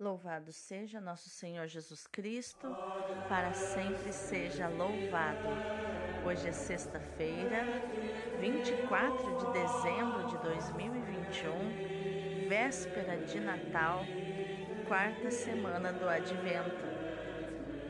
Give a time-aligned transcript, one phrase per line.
[0.00, 2.74] Louvado seja nosso Senhor Jesus Cristo,
[3.28, 5.46] para sempre seja louvado.
[6.24, 7.66] Hoje é sexta-feira,
[8.40, 14.00] 24 de dezembro de 2021, véspera de Natal,
[14.88, 16.86] quarta semana do Advento.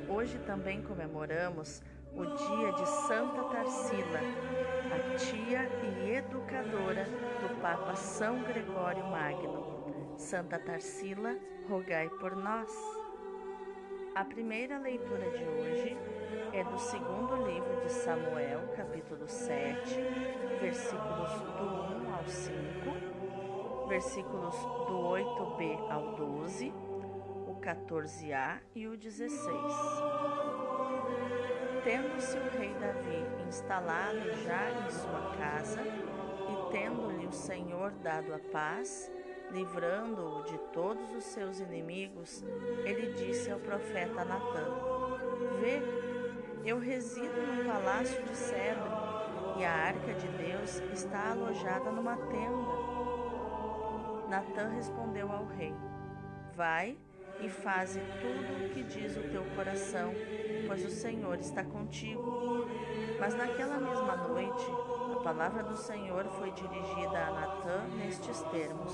[0.08, 1.80] Hoje também comemoramos
[2.12, 4.18] o dia de Santa Tarsila,
[4.92, 9.70] a tia e educadora do Papa São Gregório Magno.
[10.20, 11.34] Santa Tarsila,
[11.70, 12.68] rogai por nós.
[14.16, 15.96] A primeira leitura de hoje
[16.52, 20.00] é do segundo livro de Samuel, capítulo 7,
[20.60, 24.56] versículos do 1 ao 5, versículos
[24.88, 26.74] do 8b ao 12,
[27.46, 29.48] o 14a e o 16.
[31.84, 38.40] Tendo-se o rei Davi instalado já em sua casa, e tendo-lhe o Senhor dado a
[38.50, 39.08] paz,
[39.52, 42.44] livrando-o de todos os seus inimigos,
[42.84, 44.66] ele disse ao profeta Natã:
[45.60, 45.80] Vê,
[46.64, 48.90] eu resido num palácio de cedro
[49.58, 52.90] e a arca de Deus está alojada numa tenda.
[54.28, 55.74] Natã respondeu ao rei:
[56.54, 56.96] Vai
[57.40, 60.12] e faze tudo o que diz o teu coração,
[60.66, 62.68] pois o Senhor está contigo.
[63.18, 64.66] Mas naquela mesma noite,
[65.14, 68.92] a palavra do Senhor foi dirigida a Natã nestes termos: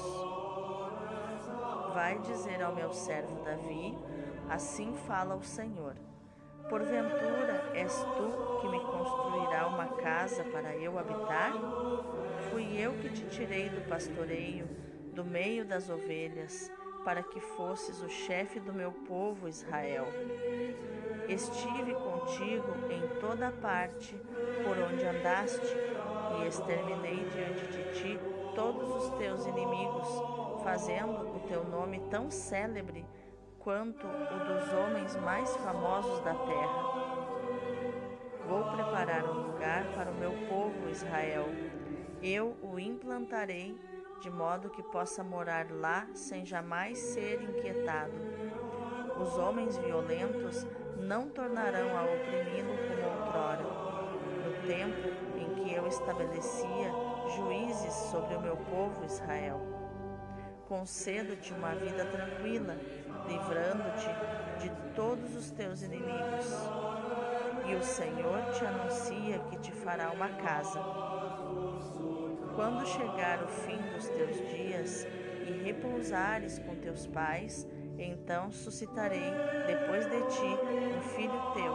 [1.97, 3.97] Vai dizer ao meu servo Davi:
[4.51, 5.97] Assim fala o Senhor.
[6.69, 11.55] Porventura és tu que me construirá uma casa para eu habitar?
[12.51, 14.69] Fui eu que te tirei do pastoreio,
[15.15, 16.71] do meio das ovelhas,
[17.03, 20.05] para que fosses o chefe do meu povo Israel.
[21.27, 24.15] Estive contigo em toda parte
[24.63, 25.75] por onde andaste,
[26.43, 28.21] e exterminei diante de ti
[28.55, 30.36] todos os teus inimigos
[30.67, 33.07] fazendo o teu nome tão célebre
[33.61, 36.83] quanto o dos homens mais famosos da terra.
[38.49, 41.47] Vou preparar um lugar para o meu povo Israel.
[42.21, 43.81] Eu o implantarei
[44.21, 48.15] de modo que possa morar lá sem jamais ser inquietado.
[49.21, 50.67] Os homens violentos
[50.99, 53.63] não tornarão a oprimi-lo como outrora,
[54.45, 56.91] no tempo em que eu estabelecia
[57.37, 59.86] juízes sobre o meu povo Israel.
[60.69, 62.77] Concedo-te uma vida tranquila,
[63.29, 64.09] livrando-te
[64.61, 66.47] de todos os teus inimigos.
[67.69, 70.81] E o Senhor te anuncia que te fará uma casa.
[72.57, 75.07] Quando chegar o fim dos teus dias
[75.47, 77.65] e repousares com teus pais,
[77.97, 79.31] então suscitarei
[79.69, 80.47] depois de ti
[80.97, 81.75] um filho teu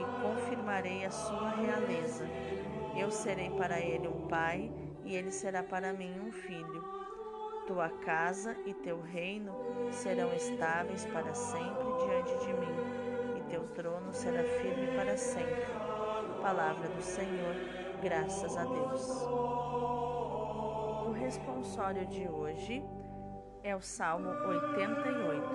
[0.00, 2.24] e confirmarei a sua realeza.
[2.96, 4.72] Eu serei para ele um pai
[5.04, 7.03] e ele será para mim um filho.
[7.66, 9.54] Tua casa e teu reino
[9.90, 15.64] serão estáveis para sempre diante de mim, e teu trono será firme para sempre.
[16.42, 17.54] Palavra do Senhor,
[18.02, 19.22] graças a Deus.
[21.06, 22.84] O responsório de hoje
[23.62, 25.46] é o Salmo 88.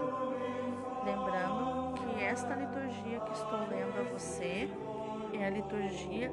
[1.05, 4.67] Lembrando que esta liturgia que estou lendo a você
[5.31, 6.31] é a liturgia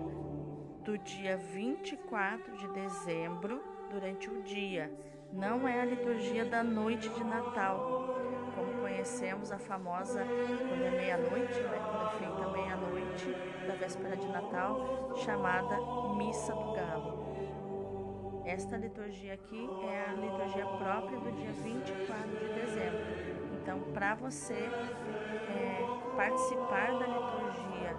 [0.83, 4.91] do dia 24 de dezembro, durante o dia
[5.33, 8.17] não é a liturgia da noite de Natal,
[8.55, 13.37] como conhecemos a famosa, quando é meia-noite, né, quando é feita meia-noite
[13.67, 15.77] da véspera de Natal, chamada
[16.17, 17.27] Missa do Galo.
[18.45, 23.57] Esta liturgia aqui é a liturgia própria do dia 24 de dezembro.
[23.61, 25.85] Então, para você é,
[26.17, 27.97] participar da liturgia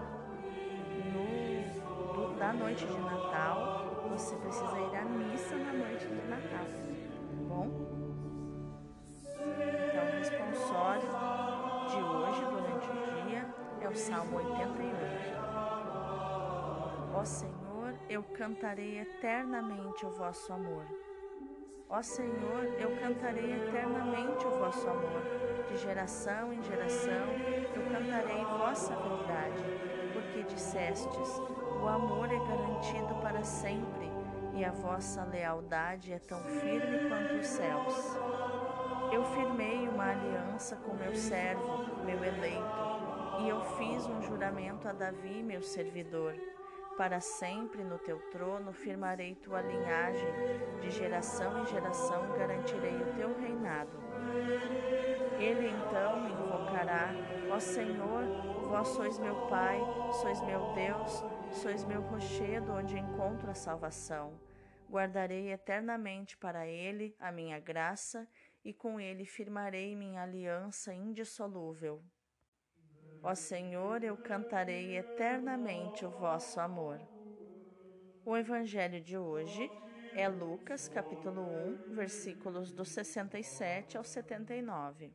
[1.14, 6.87] no, do, da noite de Natal, você precisa ir à missa na noite de Natal
[7.58, 7.70] bom?
[9.90, 11.10] Então, o responsório
[11.90, 13.46] de hoje, durante o dia,
[13.82, 14.96] é o Salmo 88.
[17.14, 20.86] Ó Senhor, eu cantarei eternamente o vosso amor.
[21.90, 25.22] Ó Senhor, eu cantarei eternamente o vosso amor.
[25.68, 27.28] De geração em geração,
[27.76, 29.64] eu cantarei vossa verdade,
[30.14, 31.30] porque dissestes:
[31.82, 34.17] o amor é garantido para sempre
[34.58, 38.18] e a vossa lealdade é tão firme quanto os céus.
[39.14, 42.98] Eu firmei uma aliança com meu servo, meu eleito,
[43.40, 46.34] e eu fiz um juramento a Davi, meu servidor.
[46.98, 50.34] Para sempre no teu trono firmarei tua linhagem,
[50.82, 53.92] de geração em geração garantirei o teu reinado.
[55.38, 57.12] Ele então me invocará:
[57.52, 58.24] Ó Senhor,
[58.68, 59.80] vós sois meu Pai,
[60.20, 64.47] sois meu Deus, sois meu rochedo onde encontro a salvação.
[64.90, 68.28] Guardarei eternamente para ele a minha graça
[68.64, 72.02] e com ele firmarei minha aliança indissolúvel.
[73.22, 77.00] Ó Senhor, eu cantarei eternamente o vosso amor.
[78.26, 79.70] O evangelho de hoje
[80.14, 85.14] é Lucas, capítulo 1, versículos do 67 ao 79.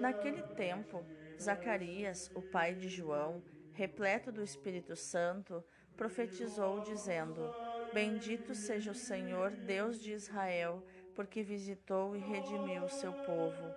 [0.00, 1.04] Naquele tempo,
[1.40, 3.42] Zacarias, o pai de João,
[3.72, 5.64] repleto do Espírito Santo,
[5.96, 7.50] profetizou, dizendo:
[7.92, 10.82] Bendito seja o Senhor, Deus de Israel,
[11.14, 13.74] porque visitou e redimiu o seu povo.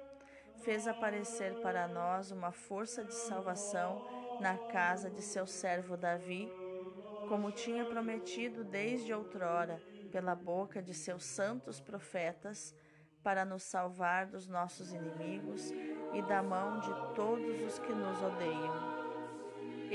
[0.63, 4.07] Fez aparecer para nós uma força de salvação
[4.39, 6.49] na casa de seu servo Davi,
[7.27, 9.81] como tinha prometido desde outrora,
[10.11, 12.73] pela boca de seus santos profetas,
[13.21, 15.71] para nos salvar dos nossos inimigos
[16.13, 19.04] e da mão de todos os que nos odeiam.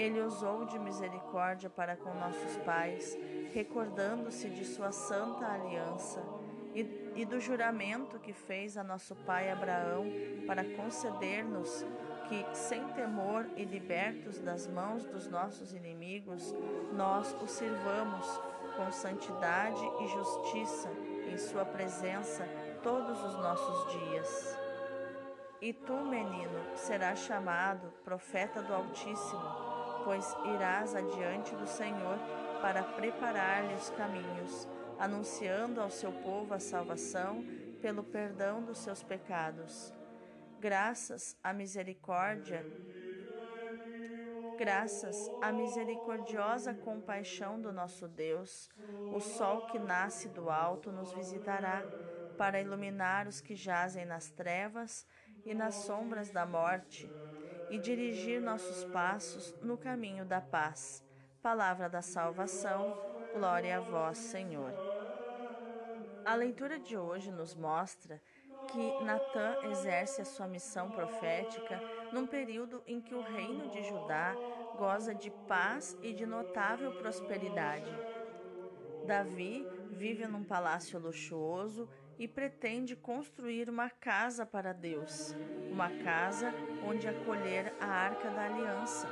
[0.01, 3.19] Ele usou de misericórdia para com nossos pais,
[3.53, 6.23] recordando-se de sua santa aliança
[6.75, 10.07] e, e, do juramento que fez a nosso pai Abraão
[10.47, 11.85] para conceder-nos
[12.29, 16.55] que, sem temor e libertos das mãos dos nossos inimigos,
[16.95, 18.27] nós o sirvamos
[18.77, 20.89] com santidade e justiça
[21.31, 22.49] em Sua presença
[22.83, 24.59] todos os nossos dias.
[25.61, 29.70] E tu, menino, serás chamado profeta do Altíssimo,
[30.05, 32.19] pois irás adiante do Senhor
[32.61, 34.69] para preparar-lhe os caminhos,
[34.99, 37.45] anunciando ao seu povo a salvação
[37.81, 39.93] pelo perdão dos seus pecados.
[40.59, 42.65] Graças à misericórdia,
[44.59, 48.69] graças à misericordiosa compaixão do nosso Deus,
[49.15, 51.83] o sol que nasce do alto nos visitará
[52.37, 55.07] para iluminar os que jazem nas trevas
[55.47, 57.11] e nas sombras da morte
[57.71, 61.05] e dirigir nossos passos no caminho da paz.
[61.41, 62.99] Palavra da salvação,
[63.33, 64.73] glória a vós, Senhor.
[66.25, 68.21] A leitura de hoje nos mostra
[68.69, 71.81] que Natã exerce a sua missão profética
[72.13, 74.35] num período em que o reino de Judá
[74.77, 77.91] goza de paz e de notável prosperidade.
[79.07, 81.89] Davi vive num palácio luxuoso
[82.21, 85.35] e pretende construir uma casa para Deus,
[85.73, 86.53] uma casa
[86.87, 89.09] onde acolher a arca da aliança.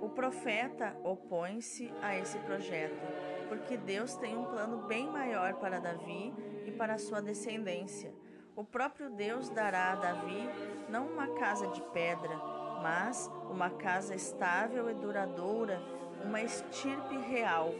[0.00, 3.06] O profeta opõe-se a esse projeto,
[3.50, 6.32] porque Deus tem um plano bem maior para Davi
[6.64, 8.14] e para sua descendência.
[8.56, 10.48] O próprio Deus dará a Davi
[10.88, 12.34] não uma casa de pedra,
[12.82, 15.82] mas uma casa estável e duradoura,
[16.24, 17.74] uma estirpe real,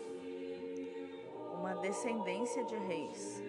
[1.55, 3.44] uma descendência de reis.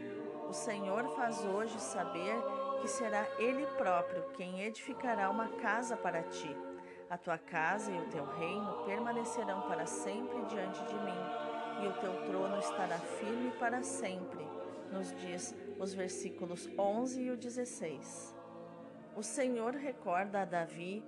[0.48, 2.36] O Senhor faz hoje saber
[2.82, 6.56] que será Ele próprio quem edificará uma casa para ti
[7.10, 11.94] a tua casa e o teu reino permanecerão para sempre diante de mim, e o
[12.00, 14.44] teu trono estará firme para sempre.
[14.92, 18.36] Nos diz os versículos 11 e o 16.
[19.16, 21.04] O Senhor recorda a Davi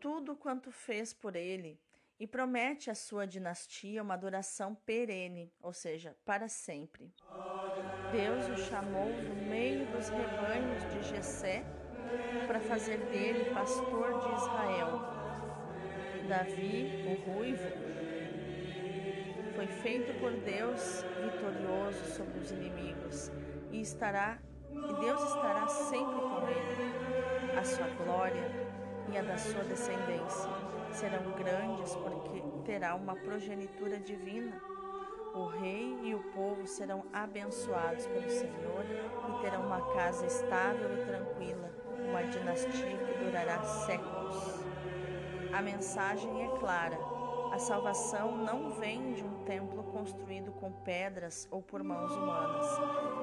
[0.00, 1.80] tudo quanto fez por ele
[2.18, 7.12] e promete à sua dinastia uma duração perene, ou seja, para sempre.
[8.16, 11.62] Deus o chamou do meio dos rebanhos de Jessé
[12.46, 15.00] para fazer dele pastor de Israel.
[16.26, 17.68] Davi, o ruivo,
[19.54, 23.30] foi feito por Deus vitorioso sobre os inimigos
[23.70, 24.38] e estará
[24.72, 27.58] e Deus estará sempre com ele.
[27.58, 28.50] A sua glória
[29.12, 30.50] e a da sua descendência
[30.90, 34.58] serão grandes porque terá uma progenitura divina.
[36.66, 41.70] Povo serão abençoados pelo Senhor e terão uma casa estável e tranquila,
[42.08, 44.64] uma dinastia que durará séculos.
[45.52, 46.98] A mensagem é clara:
[47.52, 52.66] a salvação não vem de um templo construído com pedras ou por mãos humanas,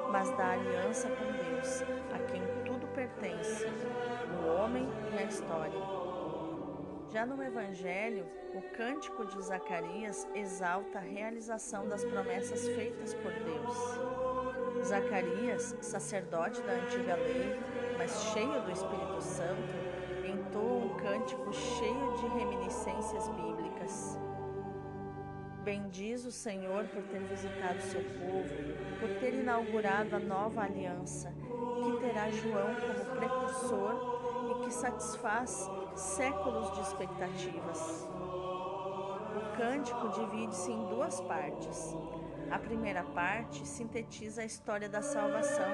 [0.09, 1.81] mas da aliança com Deus,
[2.13, 3.65] a quem tudo pertence,
[4.41, 6.02] o homem e a história.
[7.13, 14.83] Já no Evangelho, o cântico de Zacarias exalta a realização das promessas feitas por Deus.
[14.83, 17.55] Zacarias, sacerdote da antiga lei,
[17.99, 19.61] mas cheio do Espírito Santo,
[20.25, 24.17] entoa um cântico cheio de reminiscências bíblicas.
[25.63, 32.07] Bendiz o Senhor por ter visitado seu povo, por ter inaugurado a nova aliança, que
[32.07, 38.07] terá João como precursor e que satisfaz séculos de expectativas.
[39.35, 41.95] O cântico divide-se em duas partes.
[42.51, 45.71] A primeira parte sintetiza a história da salvação,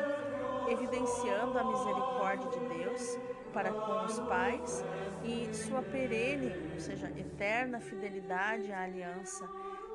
[0.70, 3.18] evidenciando a misericórdia de Deus
[3.54, 4.84] para com os pais
[5.24, 9.50] e sua perene, ou seja, eterna fidelidade à aliança,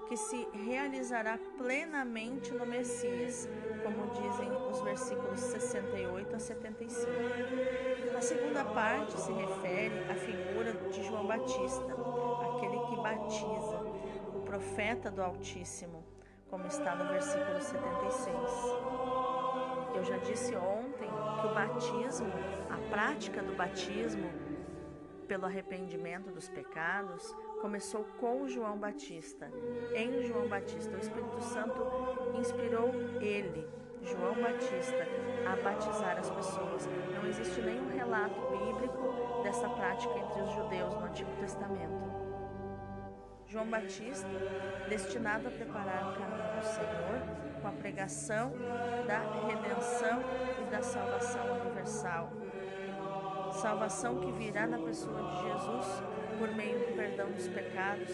[0.08, 3.48] que se realizará plenamente no Messias,
[3.82, 7.10] como dizem os versículos 68 a 75.
[8.16, 11.92] A segunda parte se refere à figura de João Batista,
[12.54, 13.80] aquele que batiza,
[14.34, 16.04] o profeta do Altíssimo,
[16.48, 18.36] como está no versículo 76.
[19.94, 21.08] Eu já disse ontem
[21.40, 22.32] que o batismo,
[22.70, 24.30] a prática do batismo
[25.26, 29.50] pelo arrependimento dos pecados, começou com João Batista.
[29.94, 31.80] Em João Batista, o Espírito Santo
[32.38, 32.92] inspirou
[33.22, 33.66] ele,
[34.02, 35.08] João Batista,
[35.50, 36.86] a batizar as pessoas.
[36.86, 42.04] Não existe nenhum relato bíblico dessa prática entre os judeus no Antigo Testamento.
[43.46, 44.28] João Batista,
[44.86, 48.52] destinado a preparar o caminho do Senhor com a pregação
[49.06, 50.22] da redenção
[50.60, 52.30] e da salvação universal.
[53.60, 56.02] Salvação que virá na pessoa de Jesus
[56.38, 58.10] por meio do perdão dos pecados,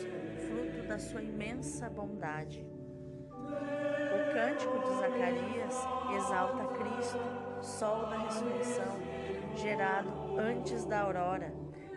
[0.47, 2.65] fruto da sua imensa bondade.
[3.37, 5.75] O cântico de Zacarias
[6.17, 7.19] exalta Cristo,
[7.61, 8.99] sol da ressurreição,
[9.57, 11.53] gerado antes da aurora,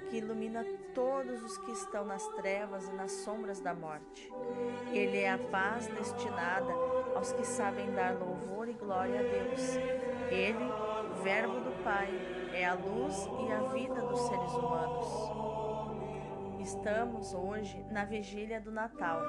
[0.09, 4.31] que ilumina todos os que estão nas trevas e nas sombras da morte.
[4.91, 6.73] Ele é a paz destinada
[7.15, 9.75] aos que sabem dar louvor e glória a Deus.
[10.31, 10.71] Ele,
[11.23, 12.09] Verbo do Pai,
[12.53, 15.07] é a luz e a vida dos seres humanos.
[16.61, 19.19] Estamos hoje na vigília do Natal.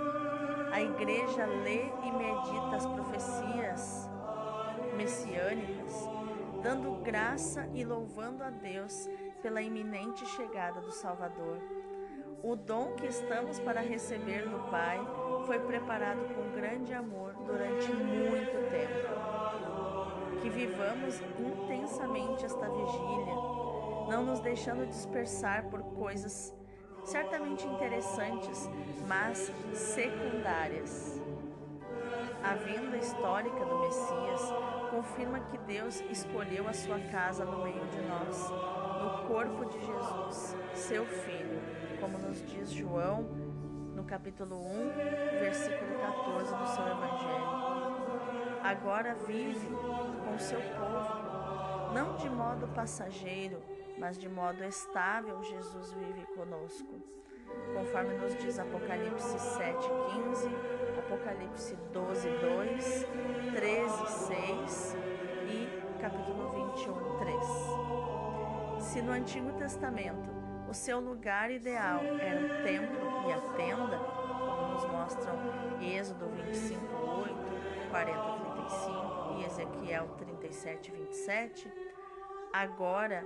[0.71, 4.11] A igreja lê e medita as profecias
[4.97, 6.09] messiânicas,
[6.63, 9.09] dando graça e louvando a Deus
[9.43, 11.59] pela iminente chegada do Salvador.
[12.43, 15.01] O dom que estamos para receber do Pai
[15.47, 19.54] foi preparado com grande amor durante muito tempo.
[20.45, 23.35] Que vivamos intensamente esta vigília,
[24.11, 26.55] não nos deixando dispersar por coisas
[27.03, 28.69] certamente interessantes,
[29.09, 31.19] mas secundárias.
[32.43, 34.53] A vinda histórica do Messias
[34.91, 38.51] confirma que Deus escolheu a sua casa no meio de nós,
[39.03, 41.59] no corpo de Jesus, seu Filho,
[41.99, 43.25] como nos diz João
[43.95, 44.93] no capítulo 1,
[45.41, 47.94] versículo 14 do seu Evangelho.
[48.65, 49.69] Agora vive
[50.25, 53.61] com seu povo, não de modo passageiro,
[53.99, 56.95] mas de modo estável Jesus vive conosco.
[57.75, 60.49] Conforme nos diz Apocalipse 7:15,
[60.99, 63.07] Apocalipse 12:2,
[63.53, 64.97] 13:6
[65.47, 65.69] e
[66.01, 68.81] capítulo 21:3.
[68.81, 70.33] Se no Antigo Testamento
[70.67, 75.37] o seu lugar ideal era o templo e a tenda, como nos mostram
[75.83, 77.53] Êxodo 25:8,
[78.65, 81.71] 40:35 e Ezequiel 37:27,
[82.53, 83.25] agora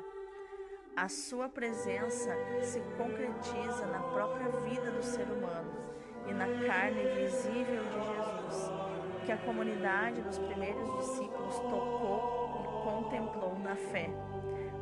[0.96, 5.72] a sua presença se concretiza na própria vida do ser humano
[6.28, 8.70] e na carne visível de Jesus,
[9.24, 14.10] que a comunidade dos primeiros discípulos tocou e contemplou na fé,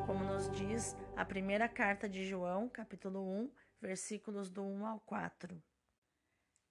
[0.07, 5.63] como nos diz a primeira carta de João, capítulo 1, versículos do 1 ao 4.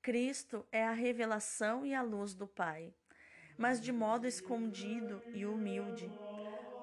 [0.01, 2.93] Cristo é a revelação e a luz do Pai,
[3.57, 6.11] mas de modo escondido e humilde,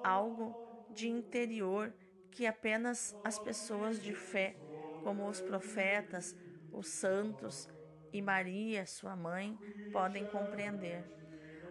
[0.03, 0.55] algo
[0.89, 1.93] de interior
[2.31, 4.55] que apenas as pessoas de fé,
[5.03, 6.35] como os profetas,
[6.71, 7.69] os santos
[8.11, 9.57] e Maria, sua mãe,
[9.91, 11.03] podem compreender.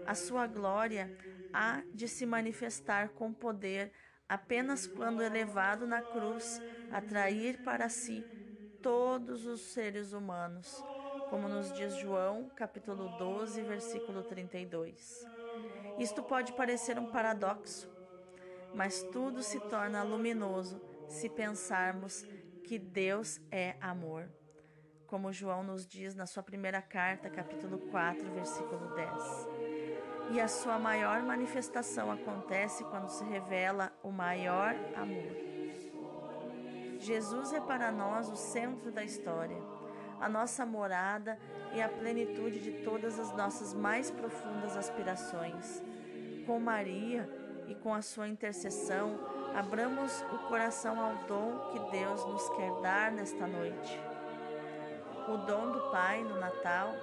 [0.07, 1.11] A sua glória
[1.53, 3.93] há de se manifestar com poder
[4.29, 8.25] apenas quando elevado na cruz, atrair para si
[8.81, 10.85] todos os seres humanos,
[11.33, 15.27] como nos diz João, capítulo 12, versículo 32.
[15.99, 17.91] Isto pode parecer um paradoxo,
[18.75, 22.27] mas tudo se torna luminoso se pensarmos
[22.63, 24.29] que Deus é amor.
[25.07, 29.49] Como João nos diz na sua primeira carta, capítulo 4, versículo 10.
[30.33, 35.35] E a sua maior manifestação acontece quando se revela o maior amor.
[36.99, 39.57] Jesus é para nós o centro da história,
[40.23, 41.39] a nossa morada
[41.75, 45.83] e a plenitude de todas as nossas mais profundas aspirações.
[46.47, 47.29] Com Maria,
[47.69, 49.19] e com a sua intercessão,
[49.55, 54.01] abramos o coração ao dom que Deus nos quer dar nesta noite.
[55.29, 56.95] O dom do Pai no Natal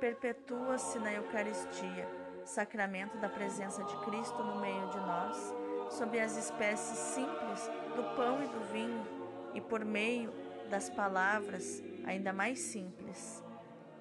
[0.00, 2.08] perpetua-se na Eucaristia,
[2.44, 5.54] sacramento da presença de Cristo no meio de nós,
[5.90, 9.06] sob as espécies simples do pão e do vinho
[9.54, 10.32] e por meio
[10.70, 13.44] das palavras ainda mais simples.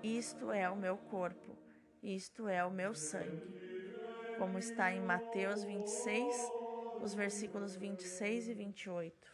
[0.04, 1.60] Isto é o meu corpo,
[2.04, 3.56] isto é o meu sangue
[4.36, 6.54] como está em Mateus 26,
[7.00, 9.30] os versículos 26 e 28.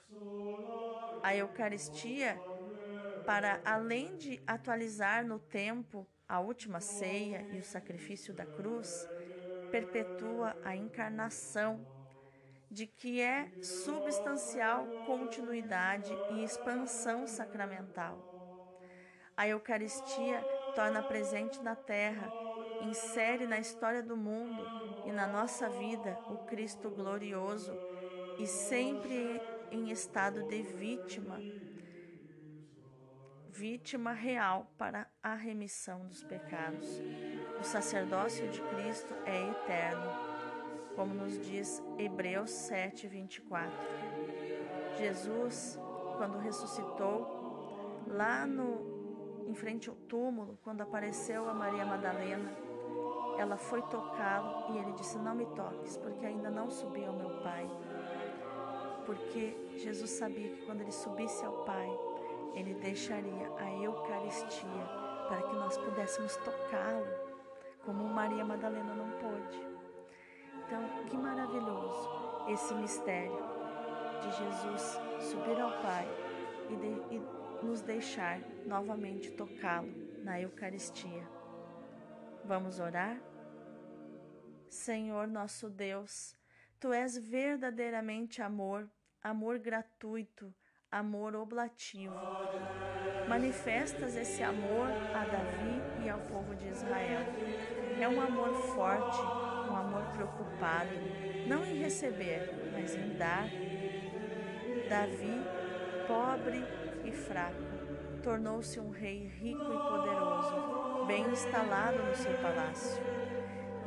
[1.24, 2.44] A Eucaristia,
[3.26, 9.10] para além de atualizar no tempo A última ceia e o sacrifício da cruz
[9.70, 11.88] perpetua a encarnação
[12.70, 18.31] de que é substancial continuidade e expansão sacramental.
[19.36, 20.42] A Eucaristia
[20.76, 22.32] torna presente na terra,
[22.82, 24.64] insere na história do mundo
[25.06, 27.72] e na nossa vida o Cristo glorioso
[28.38, 31.40] e sempre em estado de vítima,
[33.50, 36.88] vítima real para a remissão dos pecados.
[37.60, 40.12] O sacerdócio de Cristo é eterno,
[40.96, 43.72] como nos diz Hebreus 7, 24.
[44.98, 45.80] Jesus,
[46.18, 49.01] quando ressuscitou, lá no,
[49.52, 52.52] em frente ao túmulo, quando apareceu a Maria Madalena,
[53.38, 57.30] ela foi tocá-lo e ele disse: Não me toques, porque ainda não subi ao meu
[57.42, 57.70] Pai
[59.06, 61.90] porque Jesus sabia que quando ele subisse ao Pai,
[62.54, 64.86] ele deixaria a Eucaristia
[65.28, 67.08] para que nós pudéssemos tocá-lo,
[67.86, 69.68] como Maria Madalena não pôde.
[70.66, 72.10] Então, que maravilhoso
[72.48, 73.38] esse mistério
[74.22, 76.08] de Jesus subir ao Pai
[76.70, 77.22] e, de, e
[77.64, 79.92] nos deixar novamente tocá-lo
[80.24, 81.28] na Eucaristia.
[82.46, 83.20] Vamos orar?
[84.70, 86.36] Senhor nosso Deus,
[86.82, 88.90] Tu és verdadeiramente amor,
[89.22, 90.52] amor gratuito,
[90.92, 92.16] amor oblativo.
[93.30, 97.22] Manifestas esse amor a Davi e ao povo de Israel.
[98.00, 99.22] É um amor forte,
[99.70, 100.90] um amor preocupado,
[101.48, 103.48] não em receber, mas em dar.
[104.90, 105.40] Davi,
[106.08, 106.64] pobre
[107.04, 107.56] e fraco,
[108.24, 113.04] tornou-se um rei rico e poderoso, bem instalado no seu palácio.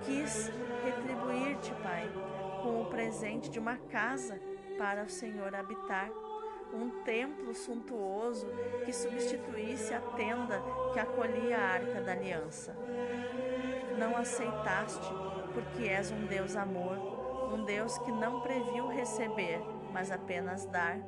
[0.05, 0.51] Quis
[0.85, 2.11] retribuir-te, Pai,
[2.63, 4.41] com o presente de uma casa
[4.77, 6.11] para o Senhor habitar,
[6.73, 8.47] um templo suntuoso
[8.85, 10.61] que substituísse a tenda
[10.93, 12.77] que acolhia a arca da aliança.
[13.97, 15.09] Não aceitaste,
[15.53, 16.99] porque és um Deus amor,
[17.55, 19.61] um Deus que não previu receber,
[19.93, 20.99] mas apenas dar.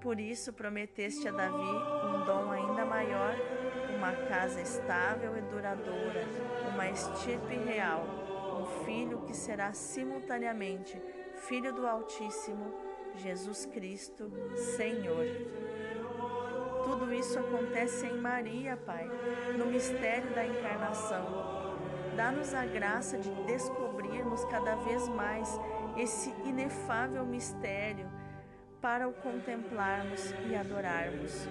[0.00, 3.34] Por isso prometeste a Davi um dom ainda maior,
[3.96, 6.24] uma casa estável e duradoura,
[6.72, 11.00] uma estirpe real um filho que será simultaneamente
[11.48, 12.72] Filho do Altíssimo,
[13.16, 14.32] Jesus Cristo,
[14.76, 15.26] Senhor.
[16.84, 19.06] Tudo isso acontece em Maria, Pai,
[19.58, 21.76] no mistério da encarnação.
[22.16, 25.48] Dá-nos a graça de descobrirmos cada vez mais
[25.98, 28.08] esse inefável mistério
[28.86, 31.48] para o contemplarmos e adorarmos,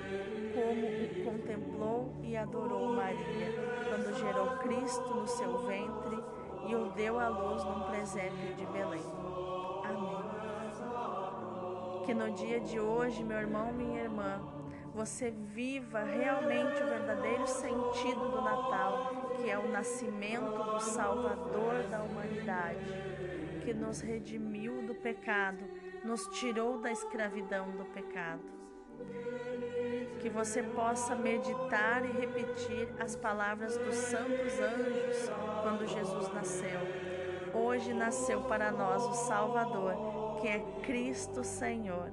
[0.53, 3.51] como o contemplou e adorou Maria,
[3.89, 6.17] quando gerou Cristo no seu ventre
[6.65, 9.03] e o deu à luz num presépio de Belém.
[9.83, 10.15] Amém.
[12.05, 14.41] Que no dia de hoje, meu irmão, minha irmã,
[14.93, 22.01] você viva realmente o verdadeiro sentido do Natal, que é o nascimento do Salvador da
[22.01, 22.79] humanidade,
[23.65, 25.74] que nos redimiu do pecado,
[26.05, 28.55] nos tirou da escravidão do pecado
[30.25, 35.29] que você possa meditar e repetir as palavras dos santos anjos
[35.61, 36.79] quando Jesus nasceu.
[37.53, 42.11] Hoje nasceu para nós o Salvador, que é Cristo Senhor.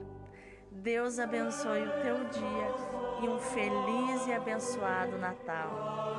[0.70, 6.12] Deus abençoe o teu dia e um feliz e abençoado Natal.